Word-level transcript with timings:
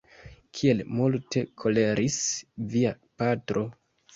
Kiel 0.59 0.79
multe 0.99 1.43
koleris 1.65 2.17
via 2.73 2.95
patro! 3.23 3.69